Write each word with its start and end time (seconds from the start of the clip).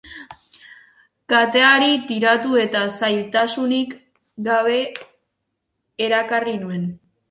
Kateari 1.33 1.91
tiratu 2.07 2.57
eta 2.63 2.83
zailtasunik 2.97 3.97
gabe 4.51 4.83
erakarri 6.11 6.61
nuen. 6.69 6.95